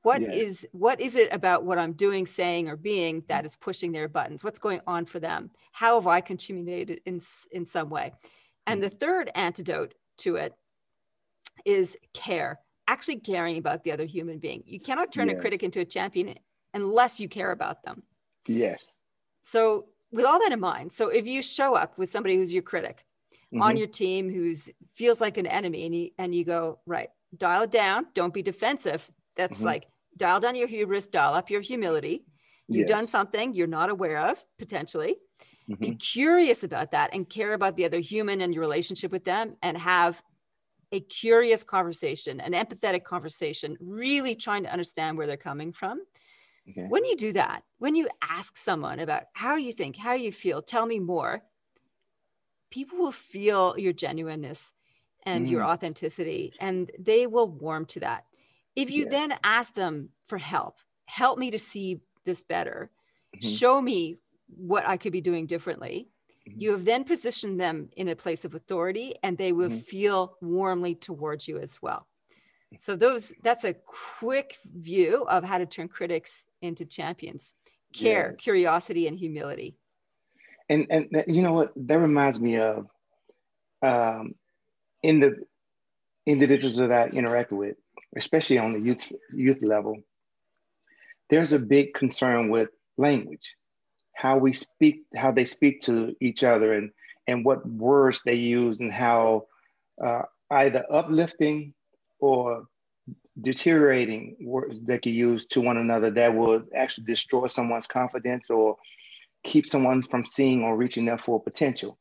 [0.02, 0.34] What Yes.
[0.34, 4.08] is what is it about what I'm doing, saying, or being that is pushing their
[4.08, 4.44] buttons?
[4.44, 5.52] What's going on for them?
[5.74, 8.14] How have I contributed in in some way?
[8.66, 10.56] And the third antidote to it
[11.66, 12.60] is care.
[12.88, 14.64] Actually caring about the other human being.
[14.66, 16.36] You cannot turn a critic into a champion
[16.74, 18.04] unless you care about them.
[18.48, 18.96] Yes.
[19.44, 22.64] So, with all that in mind, so if you show up with somebody who's your
[22.64, 23.06] critic
[23.62, 23.78] on Mhm.
[23.78, 27.72] your team who's feels like an enemy, and you and you go right, dial it
[27.72, 29.12] down, don't be defensive.
[29.36, 29.66] That's Mhm.
[29.66, 32.26] like dial down your hubris, dial up your humility.
[32.68, 35.18] You've done something you're not aware of potentially.
[35.68, 36.00] Be Mhm.
[36.00, 39.78] curious about that and care about the other human and your relationship with them, and
[39.78, 40.24] have
[40.92, 46.02] a curious conversation, an empathetic conversation, really trying to understand where they're coming from
[46.70, 46.90] Okay.
[46.90, 50.62] when you do that, when you ask someone about how you think, how you feel,
[50.62, 51.44] tell me more,
[52.72, 54.74] people will feel your genuineness
[55.24, 55.68] and your Mm.
[55.68, 58.26] authenticity, and they will warm to that.
[58.76, 62.92] If you then ask them for help, help me to see this better,
[63.34, 63.60] Mhm.
[63.60, 66.10] show me what I could be doing differently.
[66.50, 66.62] Mhm.
[66.62, 69.84] You have then positioned them in a place of authority and they will Mhm.
[69.90, 72.08] feel warmly towards you as well.
[72.80, 77.56] So those that's a quick view of how to turn critics into champions.
[77.94, 78.40] Care, Yes.
[78.40, 79.78] curiosity, and humility.
[80.70, 82.88] and and you know what that reminds me of
[83.82, 84.36] um,
[85.04, 85.38] in the
[86.28, 87.78] individuals that I interact with,
[88.16, 89.98] especially on the youth youth level,
[91.30, 93.56] there's a big concern with language,
[94.20, 96.92] how we speak, how they speak to each other, and
[97.26, 99.46] and what words they use, and how
[100.06, 101.74] uh, either uplifting
[102.20, 102.68] or
[103.42, 108.76] deteriorating words they can use to one another that will actually destroy someone's confidence or
[109.46, 111.98] keep someone from seeing or reaching their full potential.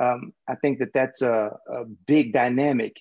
[0.00, 2.96] Um, I think that that's a, a, big dynamic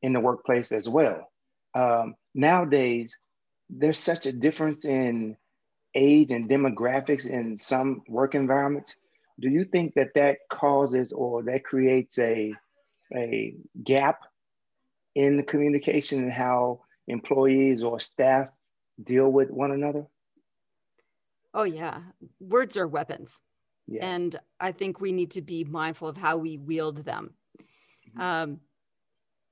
[0.00, 1.30] in the workplace as well.
[1.74, 3.18] Um, nowadays,
[3.68, 5.36] there's such a difference in
[5.96, 8.94] age and demographics in some work environments.
[9.40, 12.54] Do you think that that causes or that creates a,
[13.14, 14.20] a gap
[15.14, 18.48] in the communication and how employees or staff
[19.02, 20.06] deal with one another?
[21.54, 22.00] Oh, yeah.
[22.38, 23.40] Words are weapons.
[23.86, 24.02] Yes.
[24.02, 27.34] And I think we need to be mindful of how we wield them.
[28.16, 28.20] Mhm.
[28.20, 28.60] Um,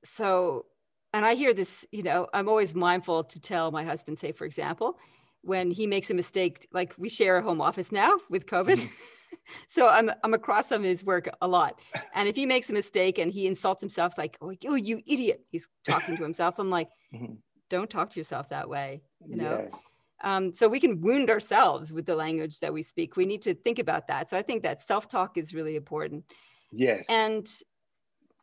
[0.04, 0.66] so,
[1.12, 4.44] and I hear this, you know, I'm always mindful to tell my husband, say, for
[4.44, 4.98] example,
[5.44, 8.76] when he makes a mistake, like we share a home office now with COVID.
[8.78, 8.90] Mhm.
[9.68, 11.78] so I'm, I'm across from his work a lot.
[12.14, 15.02] And if he makes a mistake and he insults himself, it's like, oh, oh you
[15.06, 15.44] idiot.
[15.50, 16.58] He's talking to himself.
[16.58, 17.38] I'm like, Mhm.
[17.68, 19.64] don't talk to yourself that way, you know?
[19.64, 19.84] Yes.
[20.22, 23.16] Um, so we can wound ourselves with the language that we speak.
[23.16, 24.30] We need to think about that.
[24.30, 26.24] So I think that self-talk is really important.
[26.72, 27.10] Yes.
[27.10, 27.46] And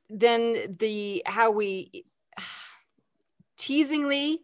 [0.09, 2.05] then the how we
[3.57, 4.43] teasingly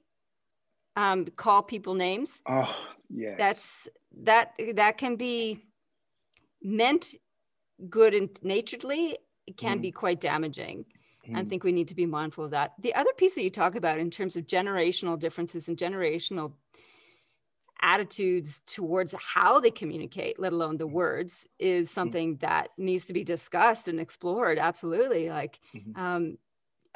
[0.98, 2.42] um, call people names.
[2.48, 2.76] oh,
[3.10, 3.36] yes.
[3.38, 3.88] That's
[4.24, 5.64] that that can be
[6.62, 7.16] meant
[7.90, 9.18] good and naturedly.
[9.46, 9.82] It can Mhm.
[9.84, 10.86] be quite damaging.
[11.34, 11.50] I Mhm.
[11.50, 12.74] think we need to be mindful of that.
[12.82, 16.54] The other piece that you talk about in terms of generational differences and generational
[17.82, 23.24] attitudes towards how they communicate, let alone the words, is something that needs to be
[23.24, 24.58] discussed and explored.
[24.58, 25.30] Absolutely.
[25.30, 25.96] Like, Mhm.
[25.96, 26.38] um,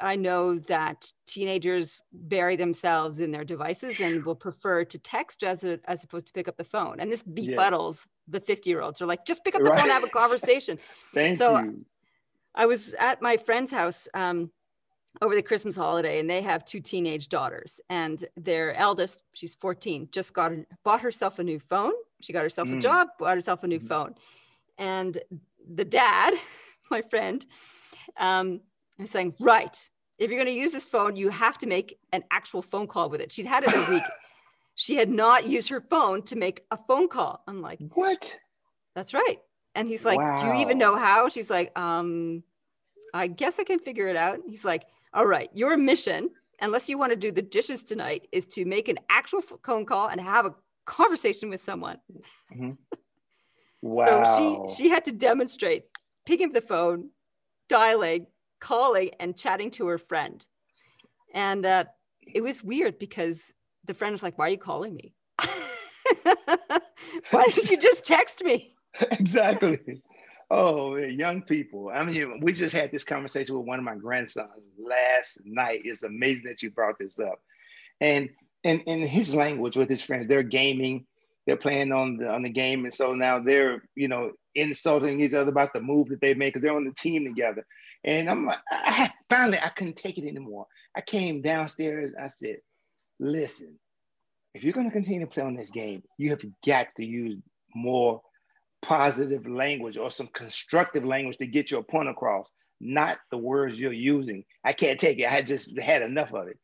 [0.02, 5.64] I know that teenagers bury themselves in their devices and will prefer to text as,
[5.64, 6.98] a, as opposed to pick up the phone.
[7.00, 7.56] And this Yes.
[7.56, 8.98] befuddles the 50 year olds.
[8.98, 10.78] They're like, just pick up the phone and have a conversation.
[11.14, 11.84] Thank so- you.
[12.54, 14.50] I was at my friend's house um,
[15.22, 17.80] over the Christmas holiday, and they have two teenage daughters.
[17.88, 20.52] And their eldest, she's 14, just got
[20.84, 21.92] bought herself a new phone.
[22.20, 22.82] She got herself a Mm.
[22.82, 23.88] job, bought herself a new Mhm.
[23.88, 24.14] phone.
[24.76, 25.18] And
[25.66, 26.34] the dad,
[26.90, 27.44] my friend,
[28.18, 28.60] um,
[29.02, 29.88] was saying, right,
[30.18, 33.10] if you're going to use this phone, you have to make an actual phone call
[33.10, 33.32] with it.
[33.32, 34.02] She'd had it a week.
[34.74, 37.42] she had not used her phone to make a phone call.
[37.46, 38.36] I'm like, what?
[38.94, 39.38] That's right.
[39.74, 40.40] And he's like, wow.
[40.40, 41.28] do you even know how?
[41.28, 42.42] She's like, um,
[43.14, 44.40] I guess I can figure it out.
[44.46, 44.84] He's like,
[45.14, 48.88] all right, your mission, unless you want to do the dishes tonight, is to make
[48.88, 50.54] an actual phone call and have a
[50.86, 51.98] conversation with someone.
[52.52, 52.72] Mm-hmm.
[53.82, 54.22] Wow.
[54.36, 55.84] So she she had to demonstrate
[56.24, 57.10] picking up the phone,
[57.68, 58.26] dialing,
[58.62, 60.46] calling, and chatting to her friend.
[61.34, 61.84] And uh,
[62.22, 63.42] it was weird because
[63.84, 65.14] the friend was like, "Why are you calling me?
[67.30, 68.74] Why didn't you just text me?"
[69.10, 70.02] exactly.
[70.50, 71.90] Oh, young people.
[71.92, 75.80] I mean, we just had this conversation with one of my grandsons last night.
[75.84, 77.40] It's amazing that you brought this up.
[78.02, 78.28] And
[78.62, 81.06] in, in his language with his friends, they're gaming,
[81.46, 82.84] they're playing on the on the game.
[82.84, 86.48] And so now they're, you know, insulting each other about the move that they made
[86.48, 87.64] because they're on the team together.
[88.04, 90.66] And I'm like, I, finally, I couldn't take it anymore.
[90.96, 92.12] I came downstairs.
[92.20, 92.58] I said,
[93.18, 93.78] listen,
[94.54, 97.38] if you're going to continue to play on this game, you have got to use
[97.74, 98.22] more
[98.82, 103.92] positive language or some constructive language to get your point across, not the words you're
[103.92, 104.44] using.
[104.64, 105.30] I can't take it.
[105.30, 106.58] I just had enough of it.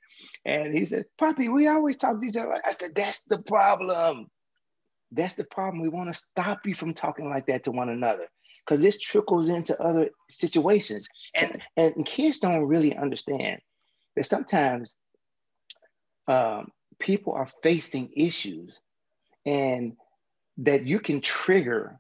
[0.45, 2.61] And he said, Poppy, we always talk to each other.
[2.65, 4.27] I said, that's the problem.
[5.13, 5.83] That's the problem.
[5.83, 8.29] We want to stop you from talking like that to one another
[8.65, 11.09] because this trickles into other situations.
[11.35, 13.61] And, and kids don't really understand
[14.17, 14.99] that sometimes
[16.27, 18.79] um, people are facing issues
[19.47, 19.95] and
[20.59, 21.99] that you can trigger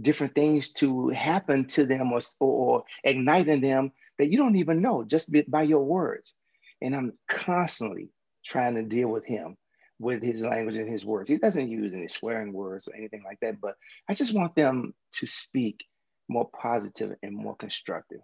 [0.00, 4.80] different things to happen to them or, or ignite in them that you don't even
[4.80, 6.32] know just by your words.
[6.80, 8.08] And I'm constantly
[8.44, 9.56] trying to deal with him
[9.98, 11.28] with his language and his words.
[11.28, 13.74] He doesn't use any swearing words or anything like that, but
[14.08, 15.84] I just want them to speak
[16.28, 18.20] more positive and more constructive.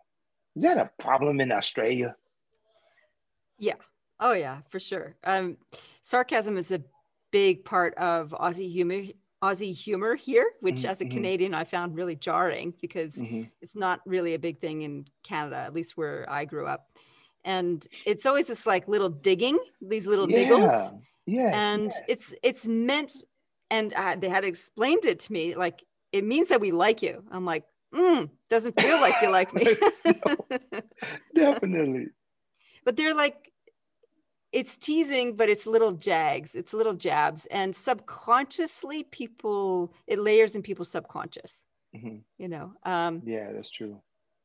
[0.56, 2.14] Is that a problem in Australia?
[3.58, 3.74] Yeah.
[4.20, 5.16] Oh yeah, for sure.
[5.24, 5.56] Um,
[6.02, 6.82] sarcasm is a
[7.30, 9.02] big part of Aussie humor
[9.42, 10.90] Aussie humor here, which mm-hmm.
[10.90, 11.14] as a mm-hmm.
[11.14, 13.42] Canadian I found really jarring because mm-hmm.
[13.60, 16.88] it's not really a big thing in Canada, at least where I grew up.
[17.44, 20.38] And it's always this like little digging, these little yeah.
[20.38, 21.02] niggles.
[21.26, 22.00] Yes, and yes.
[22.08, 23.12] it's it's meant,
[23.70, 27.22] and uh, they had explained it to me like it means that we like you.
[27.30, 29.66] I'm like, mm, doesn't feel like you like me.
[31.34, 32.08] definitely.
[32.84, 33.52] But they're like
[34.52, 40.62] it's teasing, but it's little jags, it's little jabs, and subconsciously, people it layers in
[40.62, 41.64] people's subconscious.
[41.96, 42.16] Mm-hmm.
[42.38, 42.72] You know.
[42.84, 44.00] Um, yeah, that's true.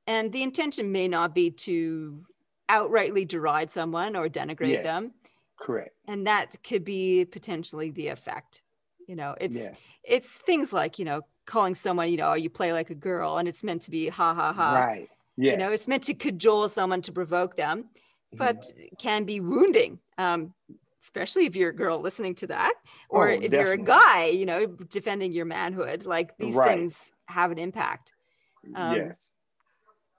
[0.06, 2.26] And the intention may not be to
[2.70, 4.86] outrightly deride someone or denigrate yes.
[4.86, 5.14] them.
[5.60, 5.96] Correct.
[6.08, 8.62] And that could be potentially the effect.
[9.08, 9.90] You know, it's yes.
[10.04, 13.48] it's things like you know calling someone you know you play like a girl, and
[13.48, 14.74] it's meant to be ha ha ha.
[14.76, 15.10] Right.
[15.38, 15.52] Yes.
[15.54, 17.90] You know, it's meant to cajole someone to provoke them
[18.34, 18.96] but mm-hmm.
[18.98, 20.00] can be wounding.
[20.18, 20.54] Um,
[21.04, 22.74] especially if you're a girl listening to that,
[23.10, 23.60] or oh, if definitely.
[23.60, 26.06] you're a guy, you know, defending your manhood.
[26.06, 26.68] Like these right.
[26.68, 28.12] things have an impact.
[28.76, 29.32] Um, yes.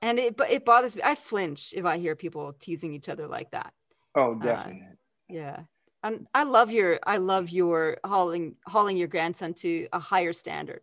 [0.01, 1.03] And it, but it bothers me.
[1.05, 3.72] I flinch if I hear people teasing each other like that.
[4.14, 4.83] Oh, definitely.
[4.83, 4.94] Uh,
[5.28, 5.60] yeah.
[6.02, 10.80] And I love your, I love your hauling, hauling your grandson to a higher standard.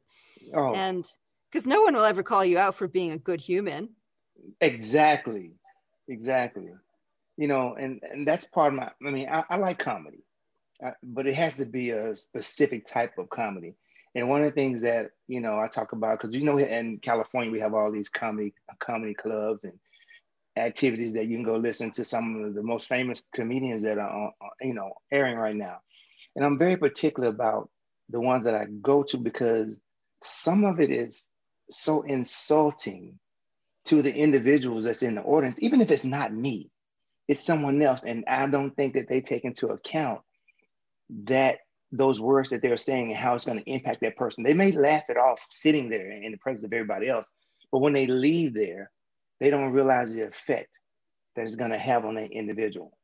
[0.54, 0.74] Oh.
[0.74, 1.08] And
[1.52, 3.90] because no one will ever call you out for being a good human.
[4.62, 5.52] Exactly.
[6.08, 6.70] Exactly
[7.38, 10.24] you know, and, and that's part of my, I mean, I, I like comedy,
[10.84, 13.76] uh, but it has to be a specific type of comedy.
[14.14, 17.00] And one of the things that, you know, I talk about, because, you know, in
[17.00, 19.78] California, we have all these comedy, comedy clubs and
[20.58, 24.32] activities that you can go listen to some of the most famous comedians that are,
[24.62, 25.78] you know, airing right now.
[26.36, 27.70] And I'm very particular about
[28.10, 29.76] the ones that I go to because
[30.22, 31.30] some of it is
[31.70, 33.20] so insulting
[33.86, 36.70] to the individuals that's in the audience, even if it's not me
[37.28, 38.04] it's someone else.
[38.04, 40.22] And I don't think that they take into account
[41.26, 41.60] that
[41.92, 44.44] those words that they're saying and how it's going to impact that person.
[44.44, 47.32] They may laugh it off sitting there in the presence of everybody else,
[47.72, 48.92] but when they leave there,
[49.40, 50.80] they don't realize the effect
[51.36, 52.98] that it's going to have on that individual.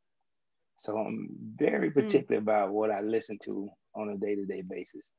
[0.77, 1.99] So I'm very hmm.
[1.99, 2.43] particular mm.
[2.43, 5.11] about what I listen to on a day-to-day basis.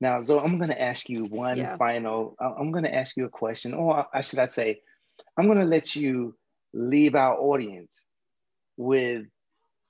[0.00, 1.76] Now, so I'm going to ask you one yeah.
[1.76, 2.36] final.
[2.40, 4.80] I'm going to ask you a question, or I should I say,
[5.36, 6.36] I'm going to let you
[6.72, 8.04] leave our audience
[8.76, 9.26] with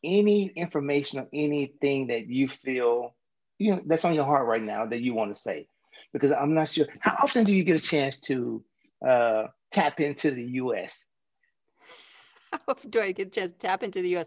[0.03, 3.14] any information or anything that you feel
[3.59, 5.66] you know that's on your heart right now that you want to say
[6.12, 8.64] because i'm not sure how often do you get a chance to
[9.07, 11.05] uh, tap into the us
[12.53, 14.27] how do i get a chance to tap into the us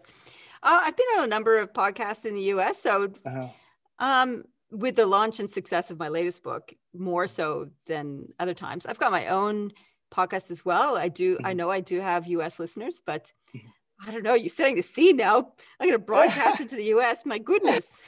[0.62, 3.48] uh, i've been on a number of podcasts in the us so uh-huh.
[3.98, 8.86] um, with the launch and success of my latest book, more so than other times,
[8.86, 9.72] I've got my own
[10.12, 10.96] podcast as well.
[10.96, 11.46] I do, mm-hmm.
[11.46, 14.08] I know I do have US listeners, but mm-hmm.
[14.08, 15.52] I don't know, you're setting the scene now.
[15.78, 17.24] I'm going to broadcast it to the US.
[17.24, 18.00] My goodness.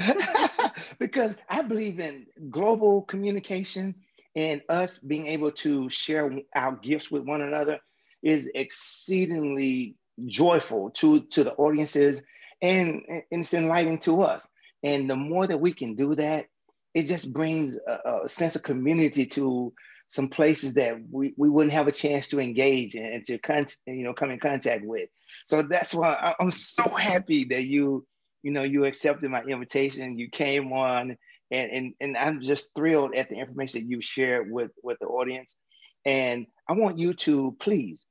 [0.98, 3.94] because I believe in global communication
[4.36, 7.80] and us being able to share our gifts with one another
[8.22, 12.22] is exceedingly joyful to, to the audiences
[12.62, 14.46] and, and it's enlightening to us.
[14.82, 16.46] And the more that we can do that,
[16.94, 19.72] it just brings a, a sense of community to
[20.08, 23.66] some places that we, we wouldn't have a chance to engage in and to con-
[23.86, 25.08] you know come in contact with.
[25.46, 28.04] So that's why I'm so happy that you
[28.42, 30.18] you know you accepted my invitation.
[30.18, 31.16] You came on,
[31.50, 35.06] and and and I'm just thrilled at the information that you shared with with the
[35.06, 35.56] audience.
[36.04, 38.06] And I want you to please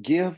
[0.00, 0.36] give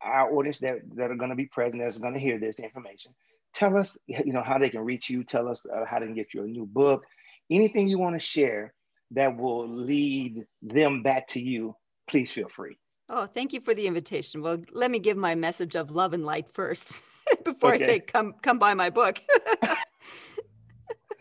[0.00, 3.12] our audience that, that are going to be present, that's going to hear this information,
[3.54, 5.24] tell us, you know, how they can reach you.
[5.24, 7.04] Tell us uh, how they can get your new book.
[7.50, 8.72] Anything you want to share
[9.12, 11.76] that will lead them back to you,
[12.08, 12.78] please feel free.
[13.08, 14.42] Oh, thank you for the invitation.
[14.42, 17.04] Well, let me give my message of love and light first
[17.44, 17.84] before okay.
[17.84, 19.20] I say come come buy my book.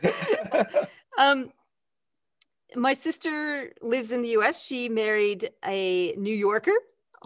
[1.17, 1.51] um,
[2.75, 4.65] my sister lives in the US.
[4.65, 6.77] She married a New Yorker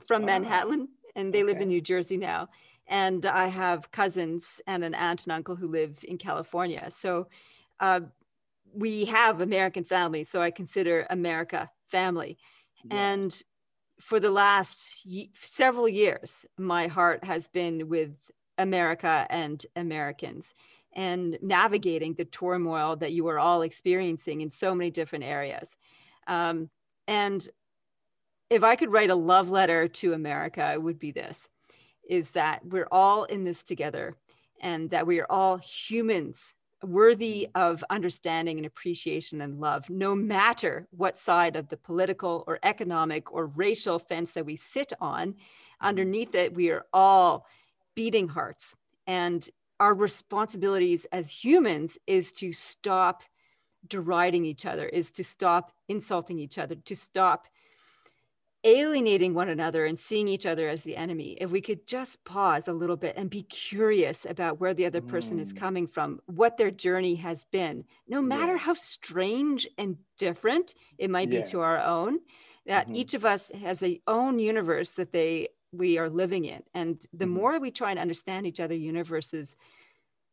[0.07, 0.25] from oh.
[0.25, 1.53] Manhattan and they okay.
[1.53, 2.49] live in New Jersey now.
[2.87, 6.89] And I have cousins and an aunt and uncle who live in California.
[6.91, 7.27] So
[7.79, 8.01] uh,
[8.73, 10.23] we have American family.
[10.23, 12.37] So I consider America family.
[12.83, 12.91] Yes.
[12.91, 13.43] And
[13.99, 18.11] for the last y- several years, my heart has been with
[18.57, 20.53] America and Americans
[20.95, 25.75] and navigating the turmoil that you are all experiencing in so many different areas.
[26.27, 26.69] Um,
[27.07, 27.47] and
[28.49, 31.49] if I could write a love letter to America, it would be this
[32.07, 34.15] is that we're all in this together
[34.61, 40.87] and that we are all humans worthy of understanding and appreciation and love, no matter
[40.91, 45.35] what side of the political or economic or racial fence that we sit on.
[45.81, 47.47] Underneath it, we are all
[47.95, 48.75] beating hearts.
[49.07, 49.47] And
[49.79, 53.23] our responsibilities as humans is to stop
[53.87, 57.47] deriding each other, is to stop insulting each other, to stop
[58.65, 62.67] alienating one another and seeing each other as the enemy, if we could just pause
[62.67, 65.41] a little bit and be curious about where the other person mm.
[65.41, 68.61] is coming from, what their journey has been, no matter yes.
[68.61, 71.51] how strange and different it might yes.
[71.51, 72.19] be to our own,
[72.65, 72.95] that mm-hmm.
[72.95, 75.47] each of us has a own universe that they
[75.77, 76.63] we are living in.
[76.73, 77.33] And the mm-hmm.
[77.33, 79.55] more we try and understand each other universes,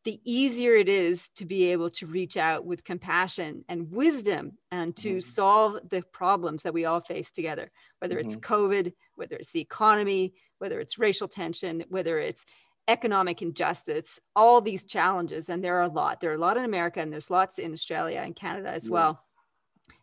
[0.03, 4.95] the easier it is to be able to reach out with compassion and wisdom and
[4.97, 5.19] to mm-hmm.
[5.19, 8.27] solve the problems that we all face together, whether mm-hmm.
[8.27, 12.43] it's COVID, whether it's the economy, whether it's racial tension, whether it's
[12.89, 15.47] economic injustice, all these challenges.
[15.47, 16.19] And there are a lot.
[16.19, 18.89] There are a lot in America and there's lots in Australia and Canada as yes.
[18.89, 19.19] well.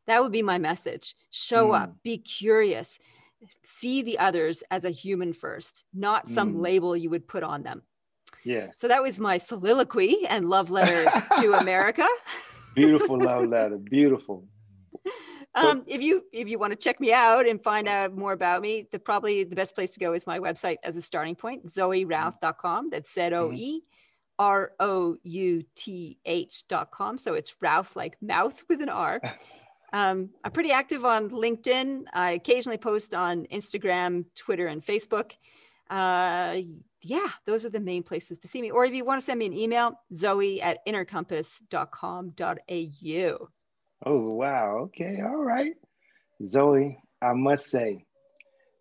[0.07, 1.15] That would be my message.
[1.31, 1.83] Show mm.
[1.83, 2.99] up, be curious,
[3.65, 6.63] see the others as a human first, not some mm.
[6.63, 7.83] label you would put on them.
[8.45, 8.71] Yeah.
[8.73, 11.11] So that was my soliloquy and love letter
[11.41, 12.07] to America.
[12.75, 13.77] Beautiful love letter.
[13.77, 14.45] Beautiful.
[15.53, 18.63] Um, if you if you want to check me out and find out more about
[18.63, 21.67] me, the probably the best place to go is my website as a starting point,
[21.67, 22.91] zoerouth.com.
[22.91, 23.83] That's Z O E
[24.39, 27.19] R O U T H.com.
[27.19, 29.21] So it's Routh like mouth with an R.
[29.93, 32.05] Um, I'm pretty active on LinkedIn.
[32.13, 35.33] I occasionally post on Instagram, Twitter, and Facebook.
[35.89, 36.59] Uh,
[37.03, 38.71] yeah, those are the main places to see me.
[38.71, 43.49] Or if you want to send me an email, zoe at innercompass.com.au.
[44.07, 44.79] Oh, wow.
[44.85, 45.19] Okay.
[45.23, 45.75] All right.
[46.45, 48.07] Zoe, I must say,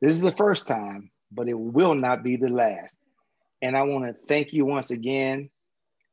[0.01, 2.99] this is the first time, but it will not be the last.
[3.62, 5.49] And I want to thank you once again.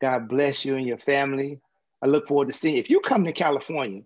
[0.01, 1.61] God bless you and your family.
[2.03, 2.80] I look forward to seeing you.
[2.80, 4.03] If you come to California,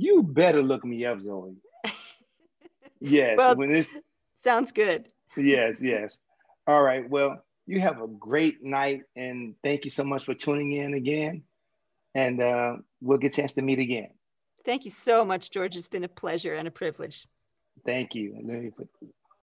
[0.00, 1.56] you better look me up, Zoe.
[3.00, 3.36] yes.
[3.36, 3.96] well, when this
[4.44, 5.08] sounds good.
[5.36, 6.18] Yes, yes.
[6.66, 7.08] All right.
[7.08, 11.42] Well, you have a great night and thank you so much for tuning in again.
[12.14, 14.08] And uh, we'll get a chance to meet again.
[14.64, 15.76] Thank you so much, George.
[15.76, 17.26] It's been a pleasure and a privilege.
[17.84, 18.72] Thank you.